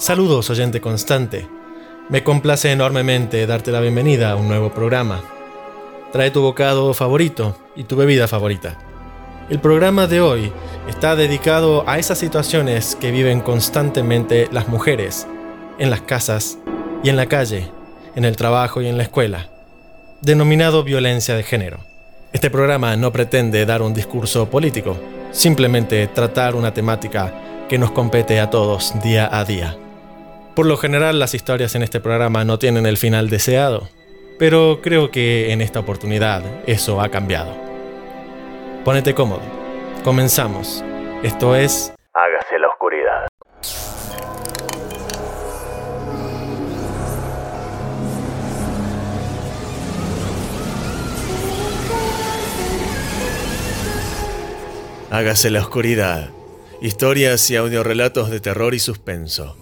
Saludos, 0.00 0.48
oyente 0.48 0.80
constante. 0.80 1.46
Me 2.08 2.24
complace 2.24 2.72
enormemente 2.72 3.46
darte 3.46 3.70
la 3.70 3.80
bienvenida 3.80 4.30
a 4.30 4.36
un 4.36 4.48
nuevo 4.48 4.72
programa. 4.72 5.20
Trae 6.10 6.30
tu 6.30 6.40
bocado 6.40 6.94
favorito 6.94 7.54
y 7.76 7.84
tu 7.84 7.96
bebida 7.96 8.26
favorita. 8.26 8.78
El 9.50 9.60
programa 9.60 10.06
de 10.06 10.22
hoy 10.22 10.50
está 10.88 11.16
dedicado 11.16 11.84
a 11.86 11.98
esas 11.98 12.16
situaciones 12.16 12.96
que 12.96 13.10
viven 13.10 13.42
constantemente 13.42 14.48
las 14.50 14.68
mujeres, 14.68 15.26
en 15.78 15.90
las 15.90 16.00
casas 16.00 16.56
y 17.04 17.10
en 17.10 17.16
la 17.16 17.26
calle, 17.26 17.70
en 18.16 18.24
el 18.24 18.36
trabajo 18.36 18.80
y 18.80 18.86
en 18.86 18.96
la 18.96 19.02
escuela, 19.02 19.50
denominado 20.22 20.82
violencia 20.82 21.36
de 21.36 21.42
género. 21.42 21.80
Este 22.32 22.48
programa 22.48 22.96
no 22.96 23.12
pretende 23.12 23.66
dar 23.66 23.82
un 23.82 23.92
discurso 23.92 24.48
político, 24.48 24.96
simplemente 25.30 26.06
tratar 26.06 26.54
una 26.54 26.72
temática 26.72 27.34
que 27.68 27.76
nos 27.76 27.90
compete 27.90 28.40
a 28.40 28.48
todos 28.48 28.94
día 29.02 29.28
a 29.30 29.44
día. 29.44 29.76
Por 30.54 30.66
lo 30.66 30.76
general 30.76 31.18
las 31.18 31.34
historias 31.34 31.74
en 31.74 31.82
este 31.82 32.00
programa 32.00 32.44
no 32.44 32.58
tienen 32.58 32.84
el 32.84 32.96
final 32.96 33.30
deseado, 33.30 33.88
pero 34.38 34.80
creo 34.82 35.10
que 35.10 35.52
en 35.52 35.60
esta 35.62 35.80
oportunidad 35.80 36.42
eso 36.66 37.00
ha 37.00 37.08
cambiado. 37.08 37.56
Ponete 38.84 39.14
cómodo. 39.14 39.42
Comenzamos. 40.02 40.84
Esto 41.22 41.54
es... 41.54 41.94
Hágase 42.12 42.58
la 42.58 42.68
oscuridad. 42.68 43.26
Hágase 55.10 55.50
la 55.50 55.60
oscuridad. 55.60 56.30
Historias 56.82 57.50
y 57.50 57.56
audiorelatos 57.56 58.30
de 58.30 58.40
terror 58.40 58.74
y 58.74 58.78
suspenso. 58.78 59.56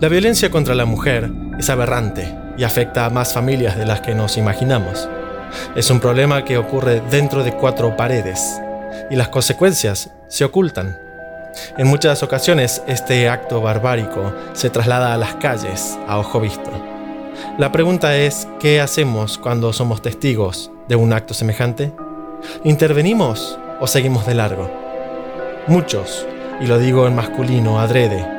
La 0.00 0.08
violencia 0.08 0.48
contra 0.48 0.76
la 0.76 0.84
mujer 0.84 1.28
es 1.58 1.68
aberrante 1.70 2.32
y 2.56 2.62
afecta 2.62 3.04
a 3.04 3.10
más 3.10 3.34
familias 3.34 3.76
de 3.76 3.84
las 3.84 4.00
que 4.00 4.14
nos 4.14 4.36
imaginamos. 4.36 5.08
Es 5.74 5.90
un 5.90 5.98
problema 5.98 6.44
que 6.44 6.56
ocurre 6.56 7.02
dentro 7.10 7.42
de 7.42 7.52
cuatro 7.52 7.96
paredes 7.96 8.60
y 9.10 9.16
las 9.16 9.26
consecuencias 9.26 10.12
se 10.28 10.44
ocultan. 10.44 10.96
En 11.78 11.88
muchas 11.88 12.22
ocasiones 12.22 12.80
este 12.86 13.28
acto 13.28 13.60
barbárico 13.60 14.32
se 14.52 14.70
traslada 14.70 15.12
a 15.14 15.16
las 15.16 15.34
calles 15.34 15.98
a 16.06 16.18
ojo 16.18 16.38
visto. 16.38 16.70
La 17.58 17.72
pregunta 17.72 18.16
es, 18.16 18.46
¿qué 18.60 18.80
hacemos 18.80 19.36
cuando 19.36 19.72
somos 19.72 20.00
testigos 20.00 20.70
de 20.86 20.94
un 20.94 21.12
acto 21.12 21.34
semejante? 21.34 21.92
¿Intervenimos 22.62 23.58
o 23.80 23.88
seguimos 23.88 24.26
de 24.26 24.34
largo? 24.34 24.70
Muchos, 25.66 26.24
y 26.60 26.66
lo 26.66 26.78
digo 26.78 27.08
en 27.08 27.16
masculino 27.16 27.80
adrede, 27.80 28.37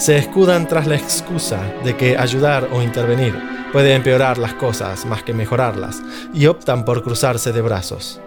se 0.00 0.16
escudan 0.16 0.66
tras 0.66 0.86
la 0.86 0.94
excusa 0.96 1.60
de 1.84 1.94
que 1.94 2.16
ayudar 2.16 2.70
o 2.72 2.80
intervenir 2.80 3.38
puede 3.70 3.92
empeorar 3.92 4.38
las 4.38 4.54
cosas 4.54 5.04
más 5.04 5.22
que 5.22 5.34
mejorarlas 5.34 6.00
y 6.32 6.46
optan 6.46 6.86
por 6.86 7.04
cruzarse 7.04 7.52
de 7.52 7.60
brazos. 7.60 8.18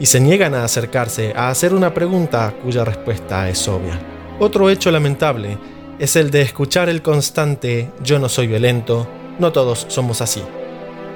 Y 0.00 0.06
se 0.06 0.20
niegan 0.20 0.54
a 0.54 0.64
acercarse 0.64 1.34
a 1.36 1.50
hacer 1.50 1.74
una 1.74 1.92
pregunta 1.92 2.54
cuya 2.64 2.82
respuesta 2.82 3.46
es 3.50 3.68
obvia. 3.68 4.00
Otro 4.40 4.70
hecho 4.70 4.90
lamentable 4.90 5.58
es 5.98 6.16
el 6.16 6.30
de 6.30 6.40
escuchar 6.40 6.88
el 6.88 7.02
constante 7.02 7.90
yo 8.02 8.18
no 8.18 8.30
soy 8.30 8.46
violento, 8.46 9.06
no 9.38 9.52
todos 9.52 9.84
somos 9.90 10.22
así. 10.22 10.42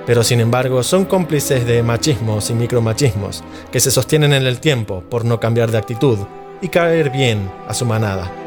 Pero 0.04 0.22
sin 0.22 0.40
embargo 0.40 0.82
son 0.82 1.06
cómplices 1.06 1.64
de 1.64 1.82
machismos 1.82 2.50
y 2.50 2.54
micromachismos 2.54 3.42
que 3.72 3.80
se 3.80 3.90
sostienen 3.90 4.34
en 4.34 4.46
el 4.46 4.60
tiempo 4.60 5.02
por 5.08 5.24
no 5.24 5.40
cambiar 5.40 5.70
de 5.70 5.78
actitud 5.78 6.18
y 6.60 6.68
caer 6.68 7.08
bien 7.08 7.50
a 7.66 7.72
su 7.72 7.86
manada 7.86 8.41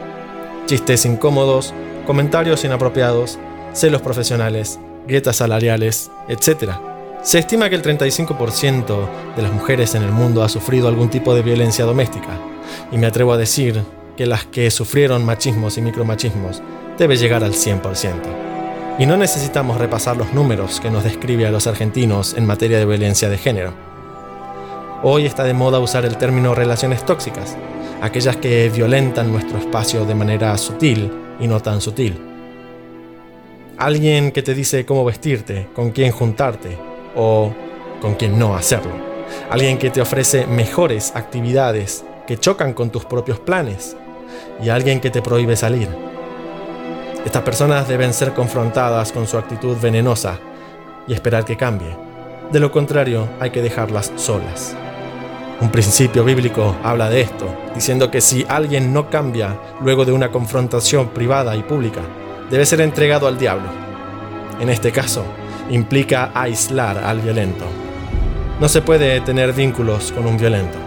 chistes 0.65 1.05
incómodos, 1.05 1.73
comentarios 2.05 2.63
inapropiados, 2.63 3.39
celos 3.73 4.01
profesionales, 4.01 4.79
grietas 5.07 5.37
salariales, 5.37 6.11
etc. 6.27 6.71
Se 7.21 7.39
estima 7.39 7.69
que 7.69 7.75
el 7.75 7.81
35% 7.81 9.07
de 9.35 9.41
las 9.41 9.51
mujeres 9.51 9.95
en 9.95 10.03
el 10.03 10.11
mundo 10.11 10.43
ha 10.43 10.49
sufrido 10.49 10.87
algún 10.87 11.09
tipo 11.09 11.33
de 11.35 11.41
violencia 11.41 11.85
doméstica, 11.85 12.39
y 12.91 12.97
me 12.97 13.07
atrevo 13.07 13.33
a 13.33 13.37
decir 13.37 13.83
que 14.15 14.25
las 14.25 14.45
que 14.45 14.71
sufrieron 14.71 15.25
machismos 15.25 15.77
y 15.77 15.81
micromachismos 15.81 16.61
debe 16.97 17.17
llegar 17.17 17.43
al 17.43 17.53
100%. 17.53 18.13
Y 18.97 19.05
no 19.05 19.17
necesitamos 19.17 19.77
repasar 19.77 20.15
los 20.15 20.33
números 20.33 20.79
que 20.79 20.89
nos 20.89 21.03
describe 21.03 21.45
a 21.45 21.51
los 21.51 21.67
argentinos 21.67 22.33
en 22.37 22.45
materia 22.45 22.79
de 22.79 22.85
violencia 22.85 23.29
de 23.29 23.37
género. 23.37 23.73
Hoy 25.03 25.25
está 25.25 25.43
de 25.43 25.53
moda 25.53 25.79
usar 25.79 26.05
el 26.05 26.17
término 26.17 26.55
relaciones 26.55 27.05
tóxicas, 27.05 27.57
aquellas 28.01 28.37
que 28.37 28.69
violentan 28.69 29.31
nuestro 29.31 29.57
espacio 29.57 30.05
de 30.05 30.15
manera 30.15 30.57
sutil 30.57 31.11
y 31.39 31.47
no 31.47 31.59
tan 31.59 31.81
sutil. 31.81 32.19
Alguien 33.77 34.31
que 34.31 34.41
te 34.41 34.53
dice 34.53 34.85
cómo 34.85 35.03
vestirte, 35.03 35.67
con 35.73 35.91
quién 35.91 36.11
juntarte 36.11 36.77
o 37.15 37.53
con 38.01 38.15
quién 38.15 38.39
no 38.39 38.55
hacerlo. 38.55 38.91
Alguien 39.49 39.77
que 39.77 39.89
te 39.89 40.01
ofrece 40.01 40.47
mejores 40.47 41.13
actividades 41.15 42.05
que 42.25 42.37
chocan 42.37 42.73
con 42.73 42.89
tus 42.89 43.05
propios 43.05 43.39
planes 43.39 43.95
y 44.61 44.69
alguien 44.69 45.01
que 45.01 45.09
te 45.09 45.21
prohíbe 45.21 45.55
salir. 45.55 45.89
Estas 47.25 47.43
personas 47.43 47.87
deben 47.87 48.13
ser 48.13 48.33
confrontadas 48.33 49.11
con 49.11 49.27
su 49.27 49.37
actitud 49.37 49.77
venenosa 49.81 50.39
y 51.07 51.13
esperar 51.13 51.43
que 51.43 51.57
cambie. 51.57 51.97
De 52.51 52.59
lo 52.59 52.71
contrario, 52.71 53.27
hay 53.39 53.49
que 53.49 53.61
dejarlas 53.61 54.11
solas. 54.15 54.75
Un 55.61 55.69
principio 55.69 56.25
bíblico 56.25 56.75
habla 56.83 57.09
de 57.09 57.21
esto, 57.21 57.47
diciendo 57.73 58.11
que 58.11 58.19
si 58.19 58.45
alguien 58.49 58.91
no 58.91 59.09
cambia 59.09 59.57
luego 59.81 60.03
de 60.03 60.11
una 60.11 60.29
confrontación 60.29 61.09
privada 61.09 61.55
y 61.55 61.63
pública, 61.63 62.01
debe 62.51 62.65
ser 62.65 62.81
entregado 62.81 63.25
al 63.25 63.37
diablo. 63.37 63.69
En 64.59 64.69
este 64.69 64.91
caso, 64.91 65.23
implica 65.69 66.31
aislar 66.33 66.97
al 66.97 67.21
violento. 67.21 67.65
No 68.59 68.67
se 68.67 68.81
puede 68.81 69.21
tener 69.21 69.53
vínculos 69.53 70.11
con 70.11 70.25
un 70.25 70.37
violento. 70.37 70.77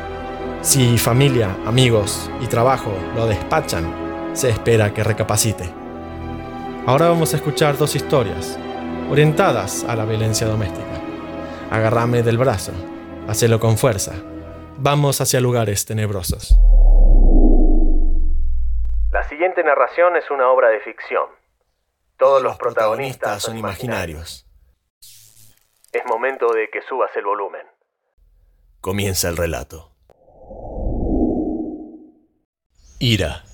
Si 0.60 0.98
familia, 0.98 1.56
amigos 1.64 2.30
y 2.42 2.46
trabajo 2.46 2.92
lo 3.16 3.26
despachan, 3.26 3.90
se 4.34 4.50
espera 4.50 4.92
que 4.92 5.02
recapacite. 5.02 5.64
Ahora 6.84 7.08
vamos 7.08 7.32
a 7.32 7.36
escuchar 7.36 7.78
dos 7.78 7.96
historias 7.96 8.58
orientadas 9.10 9.84
a 9.88 9.96
la 9.96 10.04
violencia 10.04 10.46
doméstica. 10.46 10.84
Agárrame 11.70 12.22
del 12.22 12.36
brazo, 12.36 12.72
hacelo 13.26 13.58
con 13.58 13.78
fuerza 13.78 14.12
vamos 14.78 15.20
hacia 15.20 15.40
lugares 15.40 15.84
tenebrosos. 15.84 16.56
La 19.10 19.28
siguiente 19.28 19.62
narración 19.64 20.16
es 20.16 20.30
una 20.30 20.50
obra 20.50 20.68
de 20.68 20.80
ficción. 20.80 21.26
Todos 22.16 22.42
los 22.42 22.56
protagonistas 22.56 23.42
son 23.42 23.56
imaginarios. 23.56 24.46
Es 25.92 26.04
momento 26.06 26.52
de 26.52 26.68
que 26.70 26.82
subas 26.82 27.10
el 27.16 27.24
volumen. 27.24 27.66
Comienza 28.80 29.28
el 29.28 29.36
relato. 29.36 29.92
Ira. 33.00 33.47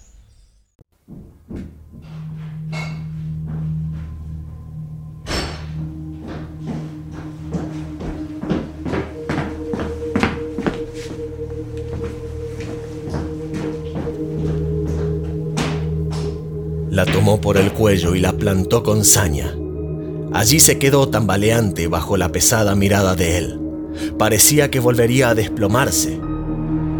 La 16.94 17.04
tomó 17.04 17.40
por 17.40 17.56
el 17.56 17.72
cuello 17.72 18.14
y 18.14 18.20
la 18.20 18.34
plantó 18.34 18.84
con 18.84 19.04
saña. 19.04 19.52
Allí 20.32 20.60
se 20.60 20.78
quedó 20.78 21.08
tambaleante 21.08 21.88
bajo 21.88 22.16
la 22.16 22.28
pesada 22.28 22.76
mirada 22.76 23.16
de 23.16 23.36
él. 23.36 23.60
Parecía 24.16 24.70
que 24.70 24.78
volvería 24.78 25.30
a 25.30 25.34
desplomarse. 25.34 26.20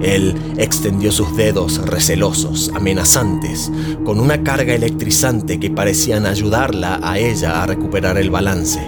Él 0.02 0.34
extendió 0.56 1.12
sus 1.12 1.36
dedos 1.36 1.78
recelosos, 1.86 2.72
amenazantes, 2.74 3.70
con 4.04 4.18
una 4.18 4.42
carga 4.42 4.74
electrizante 4.74 5.60
que 5.60 5.70
parecían 5.70 6.26
ayudarla 6.26 6.98
a 7.00 7.20
ella 7.20 7.62
a 7.62 7.66
recuperar 7.66 8.18
el 8.18 8.30
balance, 8.30 8.80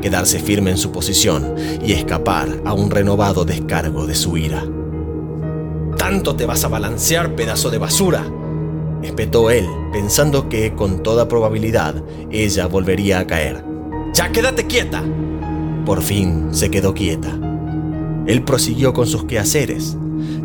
quedarse 0.00 0.38
firme 0.38 0.70
en 0.70 0.78
su 0.78 0.90
posición 0.90 1.56
y 1.84 1.92
escapar 1.92 2.62
a 2.64 2.72
un 2.72 2.90
renovado 2.90 3.44
descargo 3.44 4.06
de 4.06 4.14
su 4.14 4.38
ira. 4.38 4.64
¿Tanto 5.98 6.34
te 6.36 6.46
vas 6.46 6.64
a 6.64 6.68
balancear, 6.68 7.36
pedazo 7.36 7.68
de 7.68 7.76
basura? 7.76 8.24
Espetó 9.04 9.50
él, 9.50 9.66
pensando 9.92 10.48
que 10.48 10.74
con 10.74 11.02
toda 11.02 11.28
probabilidad 11.28 12.02
ella 12.30 12.66
volvería 12.66 13.20
a 13.20 13.26
caer. 13.26 13.64
¡Ya 14.12 14.32
quédate 14.32 14.66
quieta! 14.66 15.02
Por 15.84 16.02
fin 16.02 16.48
se 16.52 16.70
quedó 16.70 16.94
quieta. 16.94 17.38
Él 18.26 18.42
prosiguió 18.42 18.92
con 18.92 19.06
sus 19.06 19.24
quehaceres. 19.24 19.96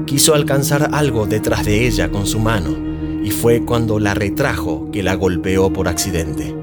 Quiso 0.06 0.34
alcanzar 0.34 0.90
algo 0.94 1.26
detrás 1.26 1.66
de 1.66 1.88
ella 1.88 2.10
con 2.10 2.28
su 2.28 2.40
mano, 2.40 2.76
y 3.24 3.32
fue 3.32 3.64
cuando 3.64 4.00
la 4.00 4.14
retrajo 4.14 4.90
que 4.92 5.04
la 5.04 5.16
golpeó 5.16 5.72
por 5.72 5.88
accidente. 5.88 6.56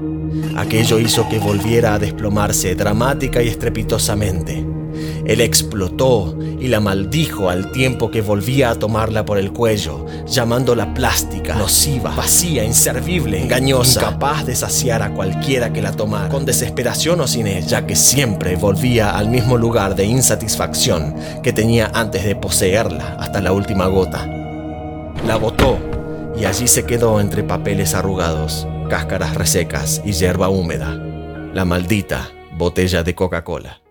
Aquello 0.55 0.99
hizo 0.99 1.27
que 1.29 1.39
volviera 1.39 1.95
a 1.95 1.99
desplomarse 1.99 2.75
dramática 2.75 3.41
y 3.41 3.47
estrepitosamente. 3.47 4.76
Él 5.25 5.41
explotó 5.41 6.37
y 6.59 6.67
la 6.67 6.79
maldijo 6.79 7.49
al 7.49 7.71
tiempo 7.71 8.09
que 8.09 8.21
volvía 8.21 8.71
a 8.71 8.75
tomarla 8.75 9.25
por 9.25 9.37
el 9.37 9.51
cuello, 9.51 10.05
llamándola 10.25 10.93
plástica, 10.93 11.55
nociva, 11.55 12.15
vacía, 12.15 12.63
inservible, 12.63 13.41
engañosa, 13.41 14.01
incapaz 14.01 14.45
de 14.45 14.55
saciar 14.55 15.03
a 15.03 15.13
cualquiera 15.13 15.71
que 15.71 15.81
la 15.81 15.91
tomara, 15.91 16.29
con 16.29 16.45
desesperación 16.45 17.21
o 17.21 17.27
sin 17.27 17.47
ella, 17.47 17.85
que 17.85 17.95
siempre 17.95 18.55
volvía 18.55 19.17
al 19.17 19.29
mismo 19.29 19.57
lugar 19.57 19.95
de 19.95 20.05
insatisfacción 20.05 21.15
que 21.43 21.53
tenía 21.53 21.91
antes 21.93 22.23
de 22.23 22.35
poseerla 22.35 23.17
hasta 23.19 23.41
la 23.41 23.51
última 23.51 23.87
gota. 23.87 24.25
La 25.25 25.35
botó 25.37 25.77
y 26.39 26.45
allí 26.45 26.67
se 26.67 26.85
quedó 26.85 27.19
entre 27.19 27.43
papeles 27.43 27.93
arrugados, 27.93 28.67
cáscaras 28.89 29.35
resecas 29.35 30.01
y 30.05 30.11
hierba 30.11 30.49
húmeda, 30.49 30.95
la 31.53 31.65
maldita 31.65 32.29
botella 32.57 33.03
de 33.03 33.15
Coca-Cola. 33.15 33.86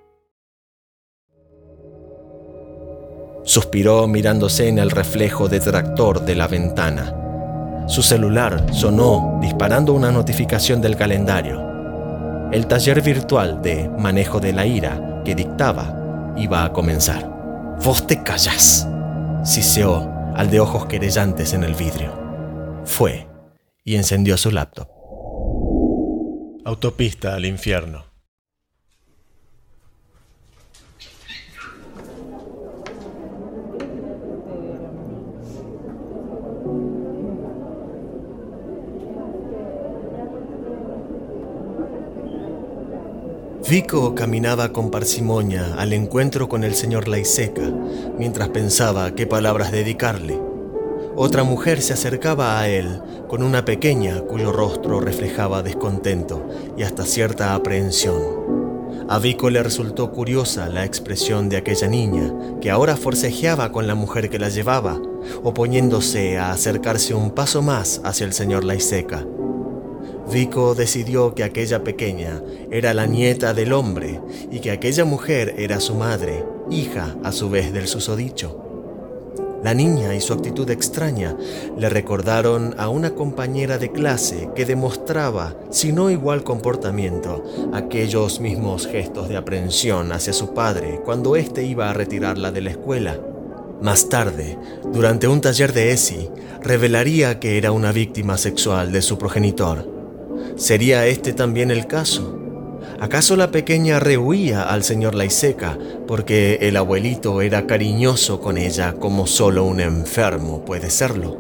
Suspiró 3.46 4.08
mirándose 4.08 4.68
en 4.68 4.78
el 4.80 4.90
reflejo 4.90 5.48
detractor 5.48 6.24
de 6.24 6.34
la 6.34 6.48
ventana. 6.48 7.14
Su 7.86 8.02
celular 8.02 8.66
sonó 8.72 9.38
disparando 9.40 9.92
una 9.92 10.10
notificación 10.10 10.82
del 10.82 10.96
calendario. 10.96 12.50
El 12.50 12.66
taller 12.66 13.00
virtual 13.02 13.62
de 13.62 13.88
manejo 13.88 14.40
de 14.40 14.52
la 14.52 14.66
ira 14.66 15.22
que 15.24 15.36
dictaba 15.36 16.34
iba 16.36 16.64
a 16.64 16.72
comenzar. 16.72 17.76
Vos 17.84 18.04
te 18.08 18.20
callás, 18.24 18.88
siseó 19.44 20.10
al 20.34 20.50
de 20.50 20.58
ojos 20.58 20.86
querellantes 20.86 21.52
en 21.52 21.62
el 21.62 21.74
vidrio. 21.74 22.12
Fue 22.84 23.28
y 23.84 23.94
encendió 23.94 24.36
su 24.36 24.50
laptop. 24.50 24.88
Autopista 26.64 27.36
al 27.36 27.44
infierno. 27.44 28.15
Vico 43.68 44.14
caminaba 44.14 44.72
con 44.72 44.92
parsimonia 44.92 45.74
al 45.76 45.92
encuentro 45.92 46.48
con 46.48 46.62
el 46.62 46.76
señor 46.76 47.08
Laiseca, 47.08 47.68
mientras 48.16 48.50
pensaba 48.50 49.12
qué 49.16 49.26
palabras 49.26 49.72
dedicarle. 49.72 50.40
Otra 51.16 51.42
mujer 51.42 51.82
se 51.82 51.92
acercaba 51.92 52.60
a 52.60 52.68
él 52.68 53.02
con 53.26 53.42
una 53.42 53.64
pequeña 53.64 54.20
cuyo 54.20 54.52
rostro 54.52 55.00
reflejaba 55.00 55.64
descontento 55.64 56.48
y 56.78 56.84
hasta 56.84 57.04
cierta 57.04 57.56
aprehensión. 57.56 58.22
A 59.08 59.18
Vico 59.18 59.50
le 59.50 59.64
resultó 59.64 60.12
curiosa 60.12 60.68
la 60.68 60.84
expresión 60.84 61.48
de 61.48 61.56
aquella 61.56 61.88
niña, 61.88 62.32
que 62.60 62.70
ahora 62.70 62.96
forcejeaba 62.96 63.72
con 63.72 63.88
la 63.88 63.96
mujer 63.96 64.30
que 64.30 64.38
la 64.38 64.48
llevaba, 64.48 65.00
oponiéndose 65.42 66.38
a 66.38 66.52
acercarse 66.52 67.14
un 67.14 67.32
paso 67.32 67.62
más 67.62 68.00
hacia 68.04 68.26
el 68.26 68.32
señor 68.32 68.62
Laiseca. 68.62 69.26
Vico 70.30 70.74
decidió 70.74 71.34
que 71.34 71.44
aquella 71.44 71.84
pequeña 71.84 72.42
era 72.70 72.92
la 72.94 73.06
nieta 73.06 73.54
del 73.54 73.72
hombre 73.72 74.20
y 74.50 74.58
que 74.58 74.72
aquella 74.72 75.04
mujer 75.04 75.54
era 75.56 75.78
su 75.78 75.94
madre, 75.94 76.44
hija 76.68 77.16
a 77.22 77.30
su 77.30 77.48
vez 77.48 77.72
del 77.72 77.86
susodicho. 77.86 78.62
La 79.62 79.72
niña 79.72 80.14
y 80.14 80.20
su 80.20 80.32
actitud 80.32 80.68
extraña 80.70 81.36
le 81.78 81.88
recordaron 81.88 82.74
a 82.76 82.88
una 82.88 83.14
compañera 83.14 83.78
de 83.78 83.90
clase 83.90 84.50
que 84.54 84.66
demostraba, 84.66 85.56
si 85.70 85.92
no 85.92 86.10
igual 86.10 86.44
comportamiento, 86.44 87.42
aquellos 87.72 88.40
mismos 88.40 88.86
gestos 88.86 89.28
de 89.28 89.36
aprensión 89.36 90.12
hacia 90.12 90.32
su 90.32 90.54
padre 90.54 91.00
cuando 91.04 91.36
éste 91.36 91.64
iba 91.64 91.88
a 91.88 91.94
retirarla 91.94 92.50
de 92.50 92.60
la 92.60 92.70
escuela. 92.70 93.18
Más 93.80 94.08
tarde, 94.08 94.58
durante 94.92 95.28
un 95.28 95.40
taller 95.40 95.72
de 95.72 95.92
ESI, 95.92 96.30
revelaría 96.62 97.38
que 97.38 97.58
era 97.58 97.72
una 97.72 97.92
víctima 97.92 98.36
sexual 98.38 98.90
de 98.90 99.02
su 99.02 99.18
progenitor 99.18 99.95
¿Sería 100.56 101.06
este 101.06 101.34
también 101.34 101.70
el 101.70 101.86
caso? 101.86 102.38
¿Acaso 102.98 103.36
la 103.36 103.50
pequeña 103.50 104.00
rehuía 104.00 104.62
al 104.62 104.84
señor 104.84 105.14
Laiseca 105.14 105.78
porque 106.06 106.58
el 106.62 106.78
abuelito 106.78 107.42
era 107.42 107.66
cariñoso 107.66 108.40
con 108.40 108.56
ella 108.56 108.94
como 108.94 109.26
solo 109.26 109.64
un 109.64 109.80
enfermo 109.80 110.64
puede 110.64 110.88
serlo? 110.88 111.36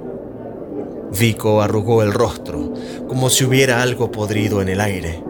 Vico 1.18 1.62
arrugó 1.62 2.02
el 2.02 2.12
rostro, 2.12 2.74
como 3.08 3.30
si 3.30 3.44
hubiera 3.44 3.80
algo 3.80 4.10
podrido 4.10 4.60
en 4.60 4.68
el 4.68 4.82
aire. 4.82 5.24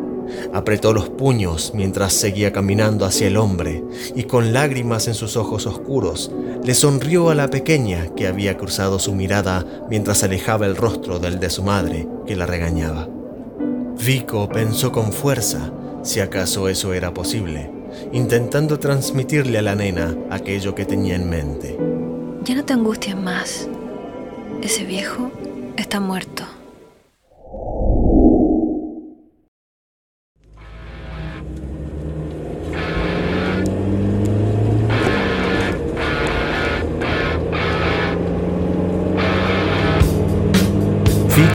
Apretó 0.53 0.93
los 0.93 1.09
puños 1.09 1.71
mientras 1.73 2.13
seguía 2.13 2.53
caminando 2.53 3.05
hacia 3.05 3.29
el 3.29 3.37
hombre 3.37 3.85
y 4.17 4.25
con 4.25 4.53
lágrimas 4.53 5.07
en 5.07 5.15
sus 5.15 5.37
ojos 5.37 5.65
oscuros 5.67 6.33
le 6.65 6.75
sonrió 6.75 7.31
a 7.31 7.37
la 7.37 7.51
pequeña 7.51 8.09
que 8.17 8.27
había 8.27 8.57
cruzado 8.57 8.99
su 8.99 9.15
mirada 9.15 9.65
mientras 9.89 10.25
alejaba 10.25 10.67
el 10.67 10.75
rostro 10.75 11.21
del 11.21 11.39
de 11.39 11.51
su 11.51 11.63
madre 11.63 12.09
que 12.27 12.35
la 12.35 12.47
regañaba. 12.47 13.09
Vico 14.05 14.49
pensó 14.49 14.93
con 14.93 15.13
fuerza 15.13 15.73
si 16.03 16.21
acaso 16.21 16.69
eso 16.69 16.93
era 16.93 17.13
posible, 17.13 17.71
intentando 18.13 18.79
transmitirle 18.79 19.59
a 19.59 19.63
la 19.63 19.75
nena 19.75 20.17
aquello 20.31 20.75
que 20.75 20.85
tenía 20.85 21.17
en 21.17 21.29
mente. 21.29 21.77
Ya 22.45 22.55
no 22.55 22.65
te 22.65 22.75
angustias 22.75 23.17
más. 23.17 23.69
Ese 24.63 24.85
viejo 24.85 25.31
está 25.77 25.99
muerto. 25.99 26.45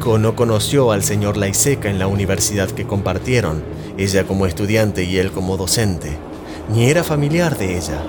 Vico 0.02 0.18
no 0.18 0.36
conoció 0.36 0.92
al 0.92 1.04
señor 1.04 1.38
Laiseca 1.38 1.88
en 1.88 2.00
la 2.00 2.08
universidad 2.08 2.68
que 2.72 2.88
compartieron, 2.88 3.64
ella 4.00 4.24
como 4.24 4.48
estudiante 4.48 5.04
y 5.04 5.20
él 5.20 5.32
como 5.32 5.58
docente, 5.58 6.18
ni 6.74 6.90
era 6.90 7.04
familiar 7.04 7.56
de 7.56 7.78
ella. 7.78 8.02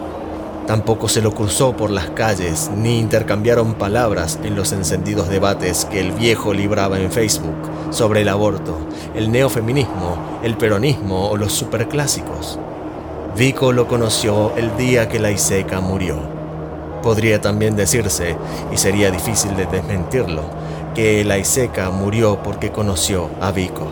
Tampoco 0.66 1.10
se 1.10 1.20
lo 1.20 1.34
cruzó 1.34 1.76
por 1.76 1.90
las 1.90 2.08
calles, 2.08 2.70
ni 2.74 2.98
intercambiaron 2.98 3.74
palabras 3.74 4.38
en 4.42 4.56
los 4.56 4.72
encendidos 4.72 5.28
debates 5.28 5.84
que 5.84 6.00
el 6.00 6.12
viejo 6.12 6.54
libraba 6.54 6.98
en 6.98 7.12
Facebook 7.12 7.68
sobre 7.90 8.22
el 8.22 8.30
aborto, 8.30 8.78
el 9.14 9.30
neofeminismo, 9.30 10.40
el 10.42 10.56
peronismo 10.56 11.28
o 11.28 11.36
los 11.36 11.52
superclásicos. 11.52 12.58
Vico 13.36 13.70
lo 13.70 13.86
conoció 13.86 14.56
el 14.56 14.74
día 14.78 15.10
que 15.10 15.18
Laiseca 15.18 15.82
murió. 15.82 16.16
Podría 17.02 17.42
también 17.42 17.76
decirse, 17.76 18.34
y 18.72 18.78
sería 18.78 19.10
difícil 19.10 19.54
de 19.56 19.66
desmentirlo, 19.66 20.62
que 20.94 21.24
Laiseca 21.24 21.90
murió 21.90 22.42
porque 22.42 22.70
conoció 22.70 23.30
a 23.40 23.52
Vico. 23.52 23.88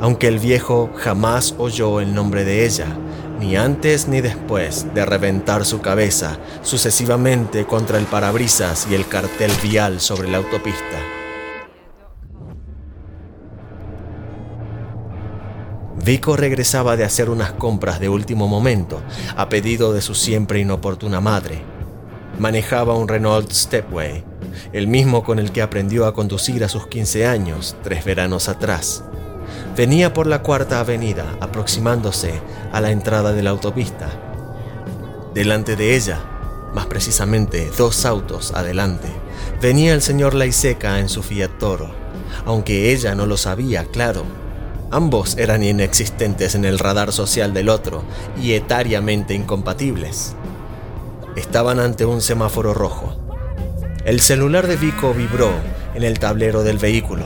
Aunque 0.00 0.28
el 0.28 0.38
viejo 0.38 0.90
jamás 0.96 1.54
oyó 1.58 2.00
el 2.00 2.14
nombre 2.14 2.44
de 2.44 2.66
ella, 2.66 2.86
ni 3.38 3.56
antes 3.56 4.08
ni 4.08 4.20
después 4.20 4.86
de 4.94 5.04
reventar 5.04 5.64
su 5.64 5.80
cabeza 5.80 6.38
sucesivamente 6.62 7.66
contra 7.66 7.98
el 7.98 8.04
parabrisas 8.06 8.86
y 8.90 8.94
el 8.94 9.06
cartel 9.06 9.52
vial 9.62 10.00
sobre 10.00 10.28
la 10.28 10.38
autopista. 10.38 10.98
Vico 16.04 16.36
regresaba 16.36 16.96
de 16.96 17.04
hacer 17.04 17.30
unas 17.30 17.52
compras 17.52 18.00
de 18.00 18.08
último 18.08 18.48
momento, 18.48 19.00
a 19.36 19.48
pedido 19.48 19.92
de 19.92 20.00
su 20.00 20.16
siempre 20.16 20.58
inoportuna 20.58 21.20
madre. 21.20 21.62
Manejaba 22.40 22.94
un 22.94 23.06
Renault 23.06 23.52
Stepway 23.52 24.31
el 24.72 24.86
mismo 24.86 25.24
con 25.24 25.38
el 25.38 25.52
que 25.52 25.62
aprendió 25.62 26.06
a 26.06 26.14
conducir 26.14 26.64
a 26.64 26.68
sus 26.68 26.86
15 26.86 27.26
años, 27.26 27.76
tres 27.82 28.04
veranos 28.04 28.48
atrás. 28.48 29.04
Venía 29.76 30.12
por 30.12 30.26
la 30.26 30.42
cuarta 30.42 30.80
avenida, 30.80 31.36
aproximándose 31.40 32.32
a 32.72 32.80
la 32.80 32.90
entrada 32.90 33.32
de 33.32 33.42
la 33.42 33.50
autopista. 33.50 34.08
Delante 35.34 35.76
de 35.76 35.96
ella, 35.96 36.20
más 36.74 36.86
precisamente 36.86 37.70
dos 37.76 38.04
autos 38.04 38.52
adelante, 38.52 39.08
venía 39.60 39.94
el 39.94 40.02
señor 40.02 40.34
Laiseca 40.34 40.98
en 40.98 41.08
su 41.08 41.22
Fiat 41.22 41.58
Toro, 41.58 41.90
aunque 42.44 42.92
ella 42.92 43.14
no 43.14 43.26
lo 43.26 43.36
sabía, 43.36 43.84
claro. 43.84 44.24
Ambos 44.90 45.38
eran 45.38 45.62
inexistentes 45.62 46.54
en 46.54 46.66
el 46.66 46.78
radar 46.78 47.12
social 47.12 47.54
del 47.54 47.70
otro 47.70 48.02
y 48.40 48.52
etariamente 48.52 49.32
incompatibles. 49.32 50.34
Estaban 51.34 51.80
ante 51.80 52.04
un 52.04 52.20
semáforo 52.20 52.74
rojo. 52.74 53.21
El 54.04 54.20
celular 54.20 54.66
de 54.66 54.76
Vico 54.76 55.14
vibró 55.14 55.52
en 55.94 56.02
el 56.02 56.18
tablero 56.18 56.64
del 56.64 56.78
vehículo. 56.78 57.24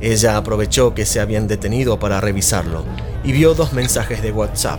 Ella 0.00 0.36
aprovechó 0.36 0.94
que 0.94 1.06
se 1.06 1.18
habían 1.18 1.48
detenido 1.48 1.98
para 1.98 2.20
revisarlo 2.20 2.84
y 3.24 3.32
vio 3.32 3.54
dos 3.54 3.72
mensajes 3.72 4.22
de 4.22 4.30
WhatsApp. 4.30 4.78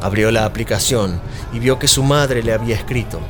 Abrió 0.00 0.30
la 0.30 0.46
aplicación 0.46 1.20
y 1.52 1.58
vio 1.58 1.78
que 1.78 1.88
su 1.88 2.02
madre 2.02 2.42
le 2.42 2.54
había 2.54 2.74
escrito. 2.74 3.20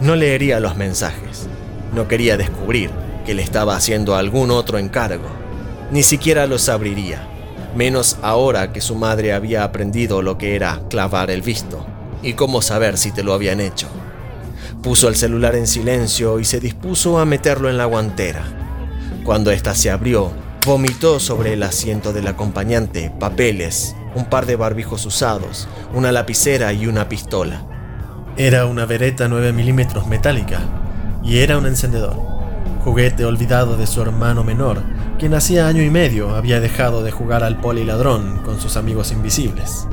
No 0.00 0.16
leería 0.16 0.58
los 0.58 0.74
mensajes. 0.74 1.48
No 1.92 2.08
quería 2.08 2.38
descubrir 2.38 2.90
que 3.26 3.34
le 3.34 3.42
estaba 3.42 3.76
haciendo 3.76 4.16
algún 4.16 4.50
otro 4.50 4.78
encargo. 4.78 5.28
Ni 5.90 6.02
siquiera 6.02 6.46
los 6.46 6.70
abriría, 6.70 7.28
menos 7.76 8.16
ahora 8.22 8.72
que 8.72 8.80
su 8.80 8.94
madre 8.94 9.34
había 9.34 9.64
aprendido 9.64 10.22
lo 10.22 10.38
que 10.38 10.56
era 10.56 10.80
clavar 10.88 11.30
el 11.30 11.42
visto. 11.42 11.84
¿Y 12.22 12.32
cómo 12.32 12.62
saber 12.62 12.96
si 12.96 13.12
te 13.12 13.22
lo 13.22 13.34
habían 13.34 13.60
hecho? 13.60 13.88
Puso 14.82 15.08
el 15.08 15.16
celular 15.16 15.56
en 15.56 15.66
silencio 15.66 16.38
y 16.38 16.44
se 16.44 16.60
dispuso 16.60 17.18
a 17.18 17.24
meterlo 17.24 17.68
en 17.68 17.76
la 17.78 17.84
guantera. 17.84 18.44
Cuando 19.24 19.50
ésta 19.50 19.74
se 19.74 19.90
abrió, 19.90 20.30
vomitó 20.64 21.18
sobre 21.18 21.54
el 21.54 21.62
asiento 21.64 22.12
del 22.12 22.28
acompañante 22.28 23.12
papeles, 23.18 23.96
un 24.14 24.26
par 24.26 24.46
de 24.46 24.56
barbijos 24.56 25.04
usados, 25.04 25.68
una 25.92 26.12
lapicera 26.12 26.72
y 26.72 26.86
una 26.86 27.08
pistola. 27.08 27.64
Era 28.36 28.66
una 28.66 28.86
vereta 28.86 29.28
9 29.28 29.52
milímetros 29.52 30.06
metálica 30.06 30.60
y 31.24 31.38
era 31.38 31.58
un 31.58 31.66
encendedor, 31.66 32.16
juguete 32.84 33.24
olvidado 33.24 33.76
de 33.76 33.86
su 33.86 34.00
hermano 34.00 34.44
menor, 34.44 34.82
quien 35.18 35.34
hacía 35.34 35.66
año 35.66 35.82
y 35.82 35.90
medio 35.90 36.36
había 36.36 36.60
dejado 36.60 37.02
de 37.02 37.10
jugar 37.10 37.42
al 37.42 37.60
poliladrón 37.60 38.38
con 38.44 38.60
sus 38.60 38.76
amigos 38.76 39.10
invisibles. 39.10 39.88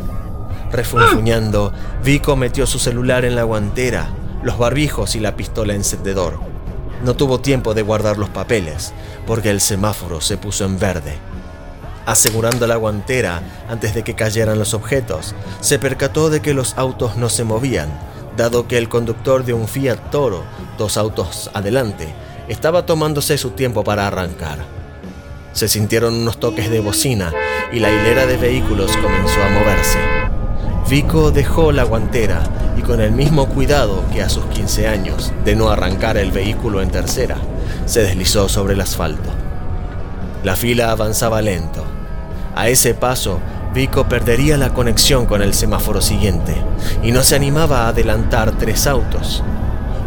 Refunfuñando, 0.72 1.74
Vico 2.04 2.36
metió 2.36 2.68
su 2.68 2.77
celular 2.80 3.25
en 3.25 3.36
la 3.36 3.44
guantera, 3.44 4.10
los 4.46 4.60
barbijos 4.60 5.16
y 5.16 5.20
la 5.20 5.36
pistola 5.36 5.74
encendedor. 5.74 6.40
No 7.04 7.16
tuvo 7.16 7.40
tiempo 7.40 7.74
de 7.74 7.82
guardar 7.82 8.20
los 8.20 8.30
papeles, 8.30 8.94
porque 9.25 9.50
el 9.50 9.60
semáforo 9.60 10.22
se 10.22 10.38
puso 10.38 10.66
en 10.66 10.78
verde. 10.78 11.18
Asegurando 12.06 12.68
la 12.68 12.75
guantera 12.75 13.42
antes 13.68 13.96
de 13.96 14.04
que 14.04 14.14
cayeran 14.14 14.60
los 14.60 14.75
objetos, 14.75 15.34
se 15.62 15.80
percató 15.80 16.30
de 16.30 16.44
que 16.44 16.54
los 16.54 16.78
autos 16.78 17.18
no 17.18 17.28
se 17.30 17.44
movían, 17.44 17.90
dado 18.38 18.68
que 18.68 18.78
el 18.78 18.88
conductor 18.88 19.44
de 19.46 19.54
un 19.54 19.68
Fiat 19.68 20.12
Toro, 20.12 20.44
dos 20.78 20.96
autos 20.96 21.50
adelante, 21.56 22.08
estaba 22.48 22.86
tomándose 22.86 23.40
su 23.40 23.50
tiempo 23.50 23.84
para 23.84 24.06
arrancar. 24.06 24.60
Se 25.54 25.68
sintieron 25.68 26.14
unos 26.14 26.40
toques 26.40 26.70
de 26.70 26.82
bocina 26.82 27.34
y 27.74 27.80
la 27.80 27.90
hilera 27.90 28.28
de 28.28 28.38
vehículos 28.38 28.96
comenzó 28.98 29.42
a 29.42 29.50
moverse. 29.50 29.98
Vico 30.88 31.32
dejó 31.32 31.72
la 31.72 31.84
guantera 31.84 32.64
con 32.86 33.01
el 33.01 33.12
mismo 33.12 33.48
cuidado 33.48 34.04
que 34.13 34.22
a 34.22 34.30
sus 34.30 34.46
15 34.46 34.88
años 34.88 35.34
de 35.44 35.56
no 35.56 35.70
arrancar 35.70 36.18
el 36.18 36.32
vehículo 36.32 36.82
en 36.82 36.89
tercera, 36.89 37.38
se 37.86 38.04
deslizó 38.04 38.48
sobre 38.48 38.75
el 38.75 38.82
asfalto. 38.82 39.30
La 40.44 40.56
fila 40.56 40.92
avanzaba 40.92 41.42
lento. 41.42 41.84
A 42.56 42.70
ese 42.70 42.94
paso, 42.94 43.39
Vico 43.74 44.08
perdería 44.08 44.56
la 44.58 44.74
conexión 44.74 45.25
con 45.25 45.42
el 45.42 45.54
semáforo 45.54 46.00
siguiente 46.00 46.56
y 47.04 47.12
no 47.12 47.24
se 47.24 47.36
animaba 47.36 47.86
a 47.86 47.88
adelantar 47.89 48.51
tres 48.58 48.88
autos. 48.88 49.44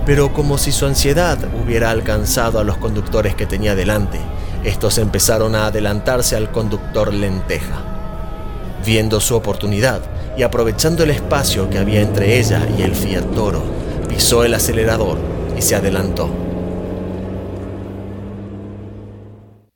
Pero 0.07 0.33
como 0.33 0.57
si 0.57 0.73
su 0.73 0.87
ansiedad 0.87 1.37
hubiera 1.63 1.91
alcanzado 1.91 2.61
a 2.61 2.65
los 2.65 2.79
conductores 2.79 3.35
que 3.35 3.47
tenía 3.47 3.75
delante, 3.75 4.19
estos 4.65 4.99
empezaron 4.99 5.55
a 5.55 5.67
adelantarse 5.67 6.37
al 6.37 6.51
conductor 6.51 7.13
lenteja. 7.13 7.98
Viendo 8.89 9.21
su 9.21 9.37
oportunidad, 9.37 10.01
y 10.35 10.43
aprovechando 10.45 11.03
el 11.03 11.11
espacio 11.11 11.69
que 11.69 11.77
había 11.77 12.01
entre 12.01 12.39
ella 12.39 12.67
y 12.79 12.81
el 12.81 12.95
Fiat 12.95 13.35
Toro, 13.35 13.63
pisó 14.09 14.45
el 14.45 14.55
acelerador 14.55 15.19
y 15.59 15.61
se 15.61 15.75
adelantó. 15.75 16.31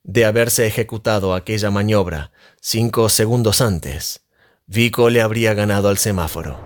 De 0.03 0.25
haberse 0.25 0.67
ejecutado 0.67 1.35
aquella 1.35 1.71
maniobra 1.71 2.33
cinco 2.59 3.11
segundos 3.11 3.61
antes, 3.61 4.23
Vico 4.67 5.11
le 5.11 5.21
habría 5.21 5.53
ganado 5.53 5.91
al 5.91 5.99
semáforo. 5.99 6.59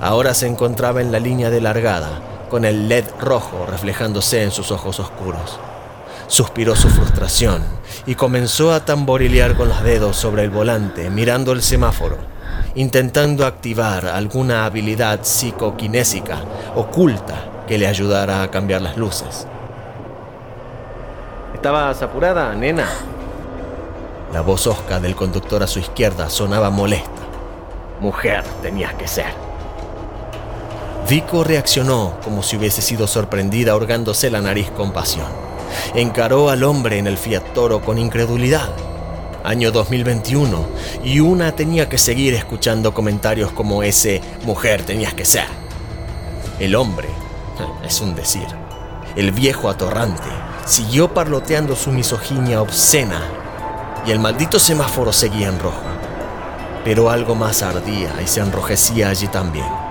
Ahora 0.00 0.34
se 0.34 0.46
encontraba 0.46 1.00
en 1.00 1.10
la 1.10 1.18
línea 1.18 1.50
de 1.50 1.60
largada, 1.60 2.46
con 2.48 2.64
el 2.64 2.88
LED 2.88 3.06
rojo 3.18 3.66
reflejándose 3.66 4.44
en 4.44 4.52
sus 4.52 4.70
ojos 4.70 5.00
oscuros. 5.00 5.58
Suspiró 6.28 6.74
su 6.74 6.88
frustración 6.88 7.62
y 8.06 8.14
comenzó 8.14 8.72
a 8.72 8.84
tamborilear 8.84 9.56
con 9.56 9.68
los 9.68 9.82
dedos 9.82 10.16
sobre 10.16 10.44
el 10.44 10.50
volante, 10.50 11.10
mirando 11.10 11.52
el 11.52 11.62
semáforo 11.62 12.36
intentando 12.76 13.46
activar 13.46 14.06
alguna 14.06 14.66
habilidad 14.66 15.20
psicoquinésica 15.22 16.38
oculta 16.74 17.64
que 17.66 17.78
le 17.78 17.86
ayudara 17.86 18.42
a 18.42 18.50
cambiar 18.50 18.82
las 18.82 18.96
luces. 18.96 19.46
¿Estabas 21.54 22.02
apurada, 22.02 22.54
nena? 22.54 22.86
La 24.32 24.42
voz 24.42 24.66
hosca 24.66 25.00
del 25.00 25.16
conductor 25.16 25.62
a 25.62 25.66
su 25.66 25.78
izquierda 25.78 26.28
sonaba 26.28 26.68
molesta. 26.68 27.10
Mujer 28.00 28.44
tenías 28.60 28.94
que 28.94 29.08
ser. 29.08 29.32
Vico 31.08 31.44
reaccionó 31.44 32.18
como 32.22 32.42
si 32.42 32.56
hubiese 32.56 32.82
sido 32.82 33.06
sorprendida 33.06 33.72
ahorgándose 33.72 34.28
la 34.28 34.42
nariz 34.42 34.70
con 34.70 34.92
pasión. 34.92 35.45
Encaró 35.94 36.50
al 36.50 36.64
hombre 36.64 36.98
en 36.98 37.06
el 37.06 37.18
Fiat 37.18 37.52
Toro 37.54 37.80
con 37.80 37.98
incredulidad 37.98 38.70
año 39.46 39.70
2021, 39.70 40.66
y 41.04 41.20
una 41.20 41.52
tenía 41.52 41.88
que 41.88 41.98
seguir 41.98 42.34
escuchando 42.34 42.92
comentarios 42.92 43.52
como 43.52 43.84
ese 43.84 44.20
mujer 44.44 44.82
tenías 44.82 45.14
que 45.14 45.24
ser. 45.24 45.46
El 46.58 46.74
hombre, 46.74 47.08
es 47.84 48.00
un 48.00 48.16
decir, 48.16 48.46
el 49.14 49.30
viejo 49.30 49.68
atorrante, 49.68 50.28
siguió 50.64 51.14
parloteando 51.14 51.76
su 51.76 51.92
misoginia 51.92 52.60
obscena 52.60 53.22
y 54.04 54.10
el 54.10 54.18
maldito 54.18 54.58
semáforo 54.58 55.12
seguía 55.12 55.46
en 55.48 55.60
rojo. 55.60 55.84
Pero 56.84 57.08
algo 57.10 57.36
más 57.36 57.62
ardía 57.62 58.20
y 58.22 58.26
se 58.26 58.40
enrojecía 58.40 59.10
allí 59.10 59.28
también. 59.28 59.85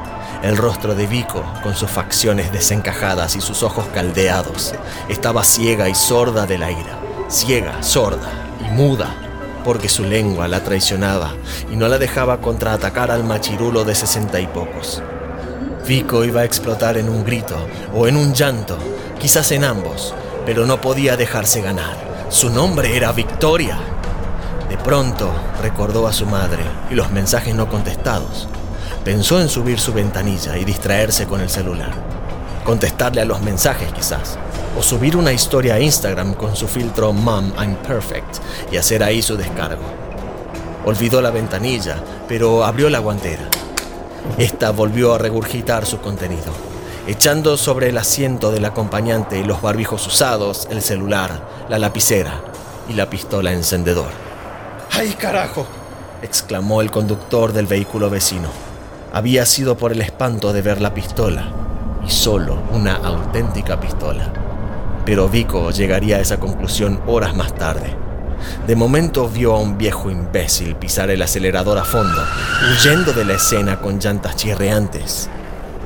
El 0.45 0.57
rostro 0.57 0.93
de 0.93 1.07
Vico, 1.07 1.43
con 1.63 1.73
sus 1.73 1.89
facciones 1.89 2.51
desencajadas 2.51 3.35
y 3.35 3.41
sus 3.41 3.63
ojos 3.63 3.87
caldeados, 3.95 4.75
estaba 5.09 5.43
ciega 5.43 5.89
y 5.89 5.95
sorda 5.95 6.45
de 6.45 6.59
la 6.59 6.69
ira, 6.69 6.99
ciega, 7.27 7.81
sorda 7.81 8.29
y 8.63 8.71
muda 8.71 9.09
porque 9.63 9.89
su 9.89 10.03
lengua 10.03 10.47
la 10.47 10.63
traicionaba 10.63 11.33
y 11.71 11.75
no 11.75 11.87
la 11.87 11.97
dejaba 11.97 12.41
contraatacar 12.41 13.09
al 13.09 13.23
machirulo 13.23 13.85
de 13.85 13.95
sesenta 13.95 14.39
y 14.39 14.45
pocos. 14.45 15.01
Vico 15.87 16.23
iba 16.23 16.41
a 16.41 16.45
explotar 16.45 16.99
en 16.99 17.09
un 17.09 17.25
grito 17.25 17.55
o 17.91 18.07
en 18.07 18.15
un 18.15 18.35
llanto, 18.35 18.77
quizás 19.19 19.51
en 19.51 19.63
ambos, 19.63 20.13
pero 20.45 20.67
no 20.67 20.79
podía 20.79 21.17
dejarse 21.17 21.61
ganar. 21.61 21.97
Su 22.29 22.51
nombre 22.51 22.95
era 22.95 23.11
Victoria. 23.13 23.79
De 24.69 24.77
pronto 24.77 25.27
recordó 25.63 26.07
a 26.07 26.13
su 26.13 26.27
madre 26.27 26.61
y 26.91 26.93
los 26.93 27.09
mensajes 27.09 27.55
no 27.55 27.67
contestados. 27.67 28.47
Pensó 29.05 29.39
en 29.39 29.49
subir 29.49 29.79
su 29.79 29.93
ventanilla 29.93 30.57
y 30.57 30.65
distraerse 30.65 31.27
con 31.27 31.39
el 31.39 31.47
celular. 31.47 31.91
Contestarle 32.63 33.21
a 33.21 33.25
los 33.25 33.39
mensajes 33.39 33.93
quizás, 33.93 34.39
o 34.75 34.81
subir 34.81 35.15
una 35.15 35.31
historia 35.31 35.75
a 35.75 35.79
Instagram 35.79 36.33
con 36.33 36.55
su 36.55 36.67
filtro 36.67 37.13
Mom 37.13 37.53
I'm 37.55 37.75
Perfect 37.75 38.37
y 38.71 38.77
hacer 38.77 39.03
ahí 39.03 39.21
su 39.21 39.37
descargo. 39.37 39.83
Olvidó 40.85 41.21
la 41.21 41.29
ventanilla, 41.29 41.97
pero 42.27 42.65
abrió 42.65 42.89
la 42.89 42.97
guantera. 42.97 43.47
Esta 44.39 44.71
volvió 44.71 45.13
a 45.13 45.19
regurgitar 45.19 45.85
su 45.85 45.99
contenido, 45.99 46.51
echando 47.05 47.57
sobre 47.57 47.89
el 47.89 47.99
asiento 47.99 48.51
del 48.51 48.65
acompañante 48.65 49.45
los 49.45 49.61
barbijos 49.61 50.07
usados, 50.07 50.67
el 50.71 50.81
celular, 50.81 51.41
la 51.69 51.77
lapicera 51.77 52.41
y 52.89 52.93
la 52.93 53.07
pistola 53.07 53.53
encendedor. 53.53 54.09
¡Ay, 54.93 55.11
carajo! 55.11 55.67
exclamó 56.23 56.81
el 56.81 56.89
conductor 56.89 57.53
del 57.53 57.67
vehículo 57.67 58.09
vecino. 58.09 58.74
Había 59.15 59.47
sido 59.47 59.75
por 59.75 59.91
el 59.91 60.01
espanto 60.01 60.53
de 60.53 60.61
ver 60.61 60.79
la 60.79 60.93
pistola, 60.93 61.47
y 62.05 62.11
solo 62.11 62.59
una 62.71 62.93
auténtica 62.97 63.79
pistola 63.79 64.45
pero 65.05 65.29
Vico 65.29 65.69
llegaría 65.69 66.17
a 66.17 66.19
esa 66.19 66.39
conclusión 66.39 66.99
horas 67.05 67.35
más 67.35 67.53
tarde. 67.55 67.95
De 68.67 68.75
momento 68.75 69.29
vio 69.29 69.55
a 69.55 69.59
un 69.59 69.77
viejo 69.77 70.09
imbécil 70.09 70.75
pisar 70.75 71.09
el 71.09 71.21
acelerador 71.21 71.77
a 71.77 71.83
fondo, 71.83 72.21
huyendo 72.71 73.13
de 73.13 73.23
la 73.23 73.33
escena 73.33 73.79
con 73.79 73.99
llantas 73.99 74.35
chirreantes. 74.35 75.29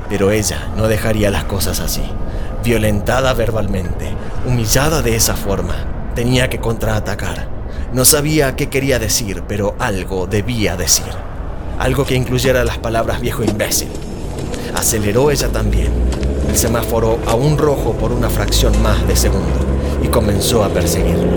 Pero 0.07 0.31
ella 0.31 0.69
no 0.75 0.87
dejaría 0.87 1.29
las 1.29 1.43
cosas 1.43 1.79
así. 1.79 2.01
Violentada 2.63 3.33
verbalmente, 3.33 4.13
humillada 4.45 5.01
de 5.01 5.15
esa 5.15 5.35
forma, 5.35 5.75
tenía 6.15 6.49
que 6.49 6.59
contraatacar. 6.59 7.47
No 7.93 8.05
sabía 8.05 8.55
qué 8.55 8.69
quería 8.69 8.99
decir, 8.99 9.43
pero 9.47 9.75
algo 9.79 10.27
debía 10.27 10.75
decir. 10.75 11.28
Algo 11.79 12.03
que 12.03 12.15
incluyera 12.15 12.65
las 12.65 12.77
palabras 12.77 13.21
viejo 13.21 13.41
imbécil. 13.41 13.87
Aceleró 14.75 15.31
ella 15.31 15.47
también, 15.47 15.87
el 16.49 16.57
semáforo 16.57 17.19
aún 17.25 17.57
rojo 17.57 17.93
por 17.93 18.11
una 18.11 18.29
fracción 18.29 18.73
más 18.83 19.07
de 19.07 19.15
segundo 19.15 19.65
y 20.03 20.09
comenzó 20.09 20.65
a 20.65 20.69
perseguirlo. 20.69 21.31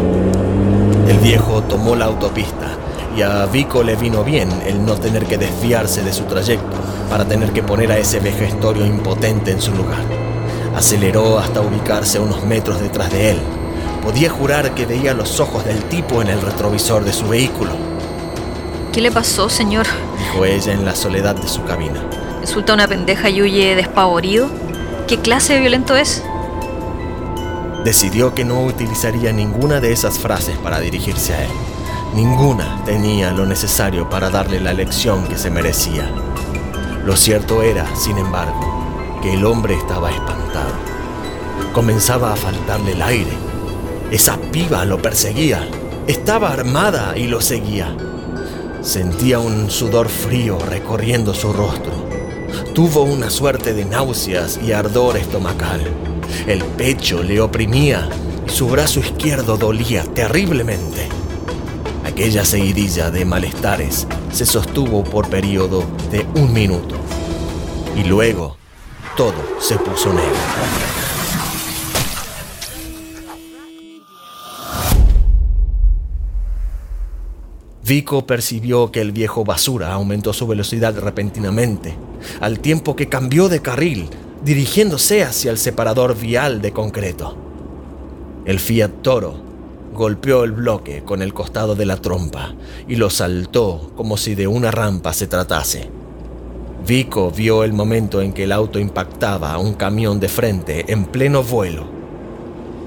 El 1.09 1.19
viejo 1.19 1.63
tomó 1.63 1.95
la 1.95 2.07
autopista 2.07 2.77
y 3.17 3.23
a 3.23 3.47
Vico 3.47 3.85
le 3.85 3.95
vino 3.95 4.25
bien 4.25 4.51
el 4.67 4.85
no 4.85 4.97
tener 4.97 5.27
que 5.27 5.39
desviarse 5.39 6.03
de 6.03 6.13
su 6.13 6.25
trayecto 6.25 6.77
para 7.09 7.25
tener 7.25 7.53
que 7.53 7.63
poner 7.63 7.93
a 7.93 7.99
ese 7.99 8.19
vejestorio 8.19 8.85
impotente 8.85 9.53
en 9.53 9.61
su 9.61 9.71
lugar. 9.73 10.03
Aceleró 10.75 11.39
hasta 11.39 11.61
ubicarse 11.61 12.19
unos 12.19 12.45
metros 12.45 12.81
detrás 12.81 13.13
de 13.13 13.31
él. 13.31 13.39
Podía 14.03 14.29
jurar 14.29 14.75
que 14.75 14.87
veía 14.87 15.15
los 15.15 15.39
ojos 15.39 15.65
del 15.65 15.85
tipo 15.85 16.21
en 16.21 16.27
el 16.27 16.41
retrovisor 16.43 17.05
de 17.05 17.13
su 17.13 17.29
vehículo. 17.29 17.92
¿Qué 18.93 19.01
le 19.01 19.11
pasó, 19.11 19.49
señor? 19.49 19.87
Dijo 20.19 20.45
ella 20.45 20.75
en 20.75 20.85
la 20.85 20.95
soledad 20.95 21.35
de 21.35 21.49
su 21.49 21.65
cabina. 21.65 21.99
¿Insulta 22.43 22.73
a 22.73 22.75
una 22.75 22.87
pendeja 22.87 23.31
y 23.31 23.41
huye 23.41 23.75
despavorido? 23.75 24.51
¿Qué 25.09 25.19
clase 25.19 25.55
de 25.55 25.61
violento 25.61 25.97
es? 25.97 26.23
Decidió 27.85 28.35
que 28.35 28.45
no 28.45 28.61
utilizaría 28.61 29.33
ninguna 29.33 29.81
de 29.81 29.93
esas 29.93 30.19
frases 30.19 30.59
para 30.59 30.79
dirigirse 30.79 31.33
a 31.33 31.43
él. 31.45 31.51
Ninguna 32.15 32.85
tenía 32.85 33.33
lo 33.33 33.47
necesario 33.47 34.11
para 34.11 34.29
darle 34.29 34.61
la 34.61 34.75
lección 34.75 35.27
que 35.27 35.39
se 35.39 35.49
merecía. 35.49 36.11
Lo 37.07 37.17
cierto 37.17 37.63
era, 37.63 37.87
sin 37.97 38.19
embargo, 38.19 38.61
que 39.23 39.33
el 39.33 39.47
hombre 39.47 39.75
estaba 39.75 40.11
espantado. 40.11 40.75
Comenzaba 41.73 42.35
a 42.35 42.37
faltarle 42.37 42.93
el 42.93 43.01
aire. 43.01 43.33
Esa 44.11 44.37
piba 44.37 44.85
lo 44.85 45.01
perseguía. 45.01 45.67
Estaba 46.07 46.53
armada 46.53 47.17
y 47.17 47.29
lo 47.29 47.41
seguía. 47.41 47.97
Sentía 48.83 49.39
un 49.39 49.71
sudor 49.71 50.09
frío 50.09 50.59
recorriendo 50.59 51.35
su 51.35 51.53
rostro. 51.53 51.93
Tuvo 52.75 53.03
una 53.03 53.31
suerte 53.31 53.75
de 53.75 53.85
náuseas 53.85 54.59
y 54.61 54.73
ardor 54.73 55.17
estomacal. 55.17 55.81
El 56.49 56.65
pecho 56.65 57.23
le 57.23 57.41
oprimía 57.41 58.09
y 58.45 58.51
su 58.51 58.67
brazo 58.69 58.99
izquierdo 58.99 59.57
dolía 59.57 60.03
terriblemente. 60.03 61.09
Aquella 62.05 62.45
seguidilla 62.45 63.13
de 63.13 63.25
malestares 63.25 64.09
se 64.33 64.45
sostuvo 64.45 65.05
por 65.05 65.29
periodo 65.29 65.85
de 66.11 66.27
un 66.35 66.53
minuto. 66.53 66.97
Y 67.97 68.03
luego 68.03 68.57
todo 69.17 69.61
se 69.61 69.77
puso 69.77 70.13
negro. 70.13 71.12
Vico 77.85 78.27
percibió 78.27 78.93
que 78.93 79.01
el 79.01 79.11
viejo 79.11 79.45
basura 79.45 79.93
aumentó 79.93 80.33
su 80.33 80.47
velocidad 80.47 80.97
repentinamente, 80.97 81.97
al 82.41 82.61
tiempo 82.61 82.95
que 82.95 83.09
cambió 83.09 83.49
de 83.49 83.61
carril, 83.61 84.09
dirigiéndose 84.45 85.25
hacia 85.25 85.51
el 85.51 85.59
separador 85.59 86.17
vial 86.17 86.63
de 86.63 86.73
concreto. 86.73 87.37
El 88.45 88.61
Fiat 88.61 89.03
Toro 89.03 89.35
golpeó 89.93 90.45
el 90.45 90.53
bloque 90.53 91.03
con 91.03 91.23
el 91.23 91.35
costado 91.35 91.75
de 91.75 91.87
la 91.87 91.97
trompa 91.97 92.55
y 92.89 92.97
lo 92.97 93.11
saltó 93.11 93.91
como 93.97 94.17
si 94.17 94.35
de 94.37 94.47
una 94.47 94.71
rampa 94.71 95.13
se 95.13 95.27
tratase. 95.27 95.91
Vico 96.87 97.31
vio 97.31 97.63
el 97.63 97.73
momento 97.73 98.23
en 98.23 98.33
que 98.33 98.45
el 98.45 98.53
auto 98.53 98.79
impactaba 98.79 99.53
a 99.53 99.59
un 99.59 99.75
camión 99.75 100.19
de 100.19 100.29
frente 100.29 100.93
en 100.93 101.05
pleno 101.05 101.43
vuelo. 101.43 101.85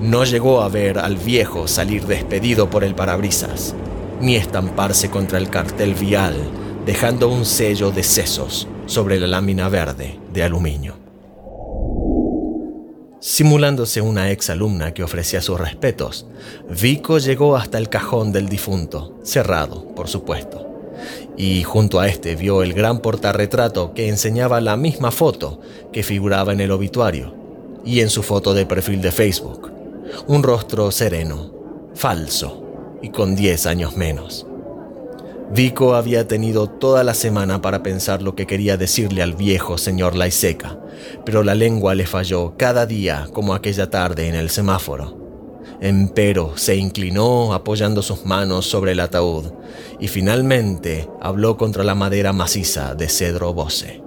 No 0.01 0.25
llegó 0.25 0.61
a 0.61 0.69
ver 0.69 0.99
al 0.99 1.15
viejo 1.15 1.67
salir 1.67 2.05
despedido 2.05 2.69
por 2.69 2.83
el 2.83 2.95
parabrisas, 2.95 3.73
ni 4.21 4.35
estamparse 4.35 5.09
contra 5.09 5.37
el 5.37 5.49
cartel 5.49 5.93
vial, 5.93 6.35
dejando 6.85 7.29
un 7.29 7.45
sello 7.45 7.91
de 7.91 8.03
sesos 8.03 8.67
sobre 8.85 9.19
la 9.19 9.27
lámina 9.27 9.69
verde 9.69 10.19
de 10.33 10.43
aluminio. 10.43 10.95
Simulándose 13.19 14.01
una 14.01 14.29
ex 14.31 14.51
alumna 14.51 14.93
que 14.93 15.03
ofrecía 15.03 15.41
sus 15.41 15.59
respetos, 15.59 16.27
Vico 16.69 17.17
llegó 17.17 17.55
hasta 17.55 17.79
el 17.79 17.89
cajón 17.89 18.31
del 18.31 18.49
difunto, 18.49 19.17
cerrado, 19.23 19.95
por 19.95 20.07
supuesto. 20.07 20.67
Y 21.35 21.63
junto 21.63 21.99
a 21.99 22.07
este 22.07 22.35
vio 22.35 22.61
el 22.61 22.73
gran 22.73 22.99
portarretrato 22.99 23.93
que 23.93 24.07
enseñaba 24.09 24.61
la 24.61 24.77
misma 24.77 25.11
foto 25.11 25.59
que 25.91 26.03
figuraba 26.03 26.53
en 26.53 26.61
el 26.61 26.71
obituario 26.71 27.33
y 27.83 28.01
en 28.01 28.09
su 28.09 28.21
foto 28.21 28.53
de 28.53 28.65
perfil 28.65 29.01
de 29.01 29.11
Facebook. 29.11 29.71
Un 30.27 30.43
rostro 30.43 30.91
sereno, 30.91 31.51
falso 31.95 32.64
y 33.05 33.09
con 33.09 33.35
10 33.35 33.67
años 33.67 33.95
menos. 33.95 34.47
Vico 35.53 35.93
había 35.93 36.27
tenido 36.27 36.67
toda 36.67 37.03
la 37.03 37.13
semana 37.13 37.61
para 37.61 37.83
pensar 37.83 38.23
lo 38.23 38.35
que 38.35 38.47
quería 38.47 38.77
decirle 38.77 39.21
al 39.21 39.35
viejo 39.35 39.77
señor 39.77 40.15
Laiseca, 40.15 40.79
pero 41.23 41.43
la 41.43 41.53
lengua 41.53 41.93
le 41.93 42.07
falló 42.07 42.55
cada 42.57 42.87
día 42.87 43.27
como 43.31 43.53
aquella 43.53 43.91
tarde 43.91 44.27
en 44.27 44.33
el 44.33 44.49
semáforo. 44.49 45.23
Empero 45.81 46.57
se 46.57 46.77
inclinó 46.77 47.53
apoyando 47.53 48.01
sus 48.01 48.25
manos 48.25 48.65
sobre 48.65 48.93
el 48.93 48.99
ataúd 48.99 49.51
y 49.99 50.07
finalmente 50.07 51.07
habló 51.21 51.57
contra 51.57 51.83
la 51.83 51.93
madera 51.93 52.33
maciza 52.33 52.95
de 52.95 53.07
cedro 53.07 53.53
bose. 53.53 54.01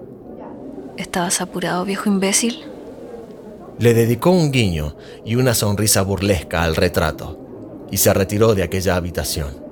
¿Estabas 0.96 1.40
apurado, 1.40 1.84
viejo 1.84 2.08
imbécil? 2.08 2.64
Le 3.78 3.94
dedicó 3.94 4.30
un 4.30 4.50
guiño 4.50 4.96
y 5.24 5.36
una 5.36 5.54
sonrisa 5.54 6.02
burlesca 6.02 6.64
al 6.64 6.74
retrato 6.74 7.47
y 7.90 7.96
se 7.98 8.12
retiró 8.12 8.54
de 8.54 8.62
aquella 8.62 8.96
habitación. 8.96 9.64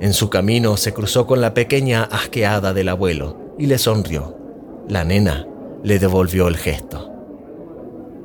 En 0.00 0.14
su 0.14 0.30
camino 0.30 0.76
se 0.76 0.92
cruzó 0.92 1.26
con 1.26 1.40
la 1.40 1.54
pequeña 1.54 2.04
asqueada 2.04 2.72
del 2.72 2.88
abuelo 2.88 3.54
y 3.58 3.66
le 3.66 3.78
sonrió. 3.78 4.36
La 4.88 5.04
nena 5.04 5.46
le 5.82 5.98
devolvió 5.98 6.48
el 6.48 6.56
gesto. 6.56 7.12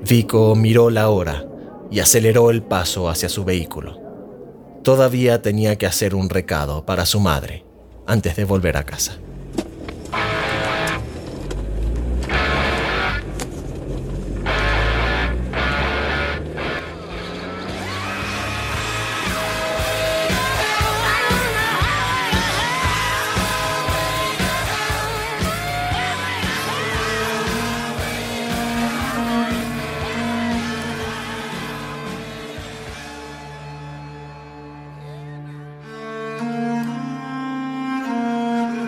Vico 0.08 0.56
miró 0.56 0.90
la 0.90 1.10
hora 1.10 1.46
y 1.90 2.00
aceleró 2.00 2.50
el 2.50 2.64
paso 2.64 3.10
hacia 3.10 3.30
su 3.30 3.44
vehículo. 3.44 4.00
Todavía 4.84 5.42
tenía 5.42 5.78
que 5.78 5.86
hacer 5.86 6.16
un 6.16 6.30
recado 6.30 6.86
para 6.86 7.06
su 7.06 7.20
madre 7.20 7.66
antes 8.08 8.36
de 8.36 8.46
volver 8.46 8.78
a 8.78 8.84
casa. 8.84 9.20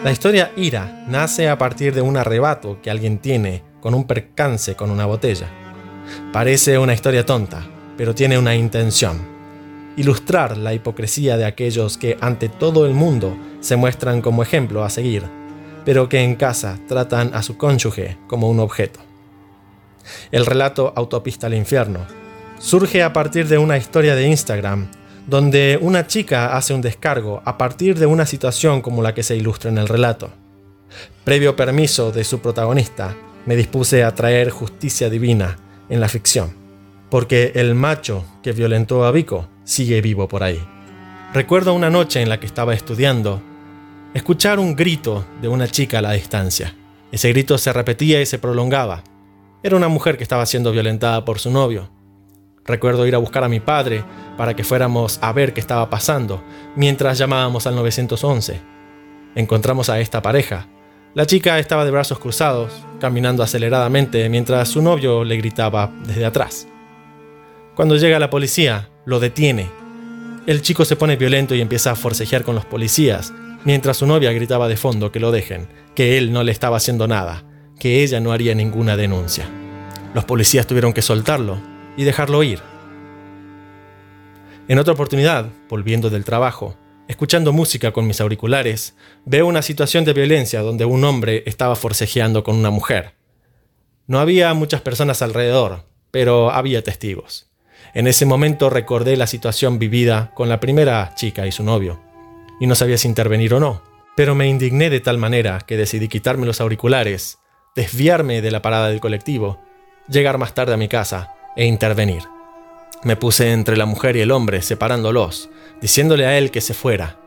La 0.03 0.11
historia 0.11 0.51
Ira 0.57 1.05
nace 1.07 1.47
a 1.47 1.57
partir 1.57 1.95
de 1.95 2.01
un 2.01 2.17
arrebato 2.17 2.81
que 2.81 2.91
alguien 2.91 3.19
tiene 3.19 3.63
con 3.79 3.93
un 3.93 4.03
percance 4.03 4.75
con 4.75 4.91
una 4.91 5.05
botella. 5.05 5.47
Parece 6.33 6.77
una 6.77 6.93
historia 6.93 7.25
tonta, 7.25 7.65
pero 7.95 8.13
tiene 8.13 8.37
una 8.37 8.53
intención. 8.53 9.25
Ilustrar 9.95 10.57
la 10.57 10.73
hipocresía 10.73 11.37
de 11.37 11.45
aquellos 11.45 11.97
que 11.97 12.17
ante 12.19 12.49
todo 12.49 12.85
el 12.85 12.93
mundo 12.93 13.37
se 13.61 13.77
muestran 13.77 14.21
como 14.21 14.43
ejemplo 14.43 14.83
a 14.83 14.89
seguir, 14.89 15.23
pero 15.85 16.09
que 16.09 16.19
en 16.19 16.35
casa 16.35 16.77
tratan 16.85 17.33
a 17.33 17.41
su 17.41 17.55
cónyuge 17.55 18.17
como 18.27 18.49
un 18.49 18.59
objeto. 18.59 18.99
El 20.31 20.45
relato 20.45 20.91
Autopista 20.97 21.47
al 21.47 21.53
Infierno 21.53 22.01
surge 22.59 23.03
a 23.03 23.13
partir 23.13 23.47
de 23.47 23.57
una 23.57 23.77
historia 23.77 24.15
de 24.15 24.27
Instagram 24.27 24.89
donde 25.27 25.77
una 25.81 26.07
chica 26.07 26.55
hace 26.55 26.73
un 26.73 26.81
descargo 26.81 27.41
a 27.45 27.57
partir 27.57 27.97
de 27.97 28.05
una 28.05 28.25
situación 28.25 28.81
como 28.81 29.01
la 29.01 29.13
que 29.13 29.23
se 29.23 29.35
ilustra 29.35 29.71
en 29.71 29.77
el 29.77 29.87
relato. 29.87 30.31
Previo 31.23 31.55
permiso 31.55 32.11
de 32.11 32.23
su 32.23 32.39
protagonista, 32.39 33.15
me 33.45 33.55
dispuse 33.55 34.03
a 34.03 34.13
traer 34.13 34.49
justicia 34.49 35.09
divina 35.09 35.57
en 35.89 35.99
la 35.99 36.07
ficción, 36.07 36.53
porque 37.09 37.51
el 37.55 37.75
macho 37.75 38.25
que 38.41 38.53
violentó 38.53 39.05
a 39.05 39.11
Vico 39.11 39.47
sigue 39.63 40.01
vivo 40.01 40.27
por 40.27 40.43
ahí. 40.43 40.61
Recuerdo 41.33 41.73
una 41.73 41.89
noche 41.89 42.21
en 42.21 42.29
la 42.29 42.39
que 42.39 42.45
estaba 42.45 42.73
estudiando, 42.73 43.41
escuchar 44.13 44.59
un 44.59 44.75
grito 44.75 45.25
de 45.41 45.47
una 45.47 45.67
chica 45.67 45.99
a 45.99 46.01
la 46.01 46.11
distancia. 46.13 46.75
Ese 47.11 47.29
grito 47.29 47.57
se 47.57 47.73
repetía 47.73 48.21
y 48.21 48.25
se 48.25 48.39
prolongaba. 48.39 49.03
Era 49.61 49.75
una 49.75 49.87
mujer 49.87 50.17
que 50.17 50.23
estaba 50.23 50.45
siendo 50.45 50.71
violentada 50.71 51.25
por 51.25 51.39
su 51.39 51.49
novio. 51.49 51.89
Recuerdo 52.65 53.05
ir 53.05 53.15
a 53.15 53.19
buscar 53.19 53.43
a 53.43 53.49
mi 53.49 53.59
padre 53.59 54.05
para 54.37 54.55
que 54.55 54.63
fuéramos 54.63 55.19
a 55.21 55.33
ver 55.33 55.53
qué 55.53 55.59
estaba 55.59 55.89
pasando, 55.89 56.41
mientras 56.75 57.17
llamábamos 57.17 57.67
al 57.67 57.75
911. 57.75 58.61
Encontramos 59.35 59.89
a 59.89 59.99
esta 59.99 60.21
pareja. 60.21 60.67
La 61.13 61.25
chica 61.25 61.59
estaba 61.59 61.83
de 61.83 61.91
brazos 61.91 62.19
cruzados, 62.19 62.71
caminando 62.99 63.43
aceleradamente 63.43 64.29
mientras 64.29 64.69
su 64.69 64.81
novio 64.81 65.23
le 65.23 65.37
gritaba 65.37 65.91
desde 66.05 66.25
atrás. 66.25 66.67
Cuando 67.75 67.97
llega 67.97 68.17
la 68.17 68.29
policía, 68.29 68.89
lo 69.05 69.19
detiene. 69.19 69.69
El 70.47 70.61
chico 70.61 70.85
se 70.85 70.95
pone 70.95 71.17
violento 71.17 71.55
y 71.55 71.61
empieza 71.61 71.91
a 71.91 71.95
forcejear 71.95 72.43
con 72.43 72.55
los 72.55 72.65
policías, 72.65 73.33
mientras 73.65 73.97
su 73.97 74.07
novia 74.07 74.31
gritaba 74.31 74.67
de 74.67 74.77
fondo 74.77 75.11
que 75.11 75.19
lo 75.19 75.31
dejen, 75.31 75.67
que 75.95 76.17
él 76.17 76.31
no 76.31 76.43
le 76.43 76.51
estaba 76.51 76.77
haciendo 76.77 77.07
nada, 77.07 77.43
que 77.79 78.03
ella 78.03 78.19
no 78.19 78.31
haría 78.31 78.55
ninguna 78.55 78.95
denuncia. 78.95 79.45
Los 80.13 80.25
policías 80.25 80.67
tuvieron 80.67 80.93
que 80.93 81.01
soltarlo 81.01 81.72
y 81.97 82.03
dejarlo 82.03 82.43
ir. 82.43 82.59
En 84.67 84.79
otra 84.79 84.93
oportunidad, 84.93 85.47
volviendo 85.67 86.09
del 86.09 86.23
trabajo, 86.23 86.75
escuchando 87.07 87.51
música 87.51 87.91
con 87.91 88.07
mis 88.07 88.21
auriculares, 88.21 88.95
veo 89.25 89.45
una 89.45 89.61
situación 89.61 90.05
de 90.05 90.13
violencia 90.13 90.61
donde 90.61 90.85
un 90.85 91.03
hombre 91.03 91.43
estaba 91.45 91.75
forcejeando 91.75 92.43
con 92.43 92.55
una 92.55 92.69
mujer. 92.69 93.15
No 94.07 94.19
había 94.19 94.53
muchas 94.53 94.81
personas 94.81 95.21
alrededor, 95.21 95.85
pero 96.11 96.51
había 96.51 96.83
testigos. 96.83 97.49
En 97.93 98.07
ese 98.07 98.25
momento 98.25 98.69
recordé 98.69 99.17
la 99.17 99.27
situación 99.27 99.79
vivida 99.79 100.31
con 100.33 100.47
la 100.47 100.59
primera 100.59 101.13
chica 101.15 101.45
y 101.45 101.51
su 101.51 101.63
novio, 101.63 102.01
y 102.59 102.67
no 102.67 102.75
sabía 102.75 102.97
si 102.97 103.07
intervenir 103.07 103.53
o 103.53 103.59
no, 103.59 103.83
pero 104.15 104.33
me 104.33 104.47
indigné 104.47 104.89
de 104.89 105.01
tal 105.01 105.17
manera 105.17 105.59
que 105.59 105.75
decidí 105.75 106.07
quitarme 106.07 106.45
los 106.45 106.61
auriculares, 106.61 107.39
desviarme 107.75 108.41
de 108.41 108.51
la 108.51 108.61
parada 108.61 108.89
del 108.89 109.01
colectivo, 109.01 109.59
llegar 110.07 110.37
más 110.37 110.53
tarde 110.53 110.73
a 110.73 110.77
mi 110.77 110.87
casa 110.87 111.32
e 111.55 111.65
intervenir. 111.65 112.23
Me 113.03 113.15
puse 113.15 113.51
entre 113.51 113.77
la 113.77 113.85
mujer 113.85 114.15
y 114.15 114.21
el 114.21 114.31
hombre, 114.31 114.61
separándolos, 114.61 115.49
diciéndole 115.81 116.25
a 116.25 116.37
él 116.37 116.51
que 116.51 116.61
se 116.61 116.73
fuera, 116.73 117.17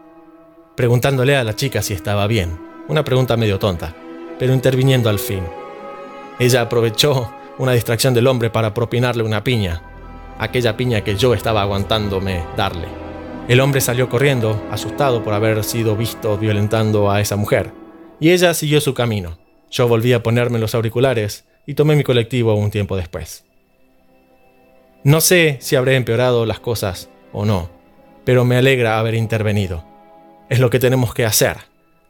preguntándole 0.74 1.36
a 1.36 1.44
la 1.44 1.56
chica 1.56 1.82
si 1.82 1.94
estaba 1.94 2.26
bien, 2.26 2.58
una 2.88 3.04
pregunta 3.04 3.36
medio 3.36 3.58
tonta. 3.58 3.94
pero 4.38 4.52
interviniendo 4.52 5.08
al 5.08 5.18
fin. 5.18 5.42
Ella 6.38 6.60
aprovechó 6.60 7.32
una 7.58 7.72
distracción 7.72 8.12
del 8.12 8.26
hombre 8.26 8.50
para 8.50 8.74
propinarle 8.74 9.22
una 9.22 9.42
piña, 9.42 9.82
aquella 10.38 10.76
piña 10.76 11.02
que 11.02 11.16
yo 11.16 11.32
estaba 11.32 11.62
aguantándome 11.62 12.44
darle. 12.54 12.86
El 13.48 13.60
hombre 13.60 13.80
salió 13.80 14.10
corriendo, 14.10 14.62
asustado 14.70 15.22
por 15.22 15.32
haber 15.32 15.64
sido 15.64 15.96
visto 15.96 16.36
violentando 16.36 17.10
a 17.10 17.22
esa 17.22 17.36
mujer, 17.36 17.72
y 18.20 18.30
ella 18.32 18.52
siguió 18.52 18.80
su 18.82 18.92
camino. 18.92 19.38
Yo 19.70 19.88
volví 19.88 20.12
a 20.12 20.22
ponerme 20.22 20.58
los 20.58 20.74
auriculares 20.74 21.46
y 21.66 21.72
tomé 21.72 21.96
mi 21.96 22.04
colectivo 22.04 22.54
un 22.54 22.70
tiempo 22.70 22.96
después. 22.96 23.45
No 25.06 25.20
sé 25.20 25.58
si 25.60 25.76
habré 25.76 25.94
empeorado 25.94 26.46
las 26.46 26.58
cosas 26.58 27.10
o 27.32 27.44
no, 27.44 27.70
pero 28.24 28.44
me 28.44 28.56
alegra 28.56 28.98
haber 28.98 29.14
intervenido. 29.14 29.84
Es 30.48 30.58
lo 30.58 30.68
que 30.68 30.80
tenemos 30.80 31.14
que 31.14 31.24
hacer 31.24 31.58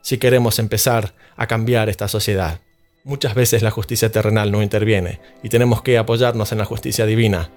si 0.01 0.17
queremos 0.17 0.59
empezar 0.59 1.13
a 1.37 1.47
cambiar 1.47 1.91
esta 1.91 2.09
sociedad. 2.09 2.61
Muchas 3.05 3.35
veces 3.35 3.61
la 3.61 3.71
justicia 3.71 4.11
terrenal 4.11 4.51
no 4.51 4.63
interviene 4.63 5.21
y 5.43 5.51
tenemos 5.51 5.83
que 5.83 5.99
apoyarnos 5.99 6.53
en 6.53 6.59
la 6.59 6.65
justicia 6.65 7.05
divina, 7.05 7.51